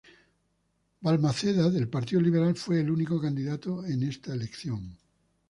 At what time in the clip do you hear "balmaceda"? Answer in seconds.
1.03-1.69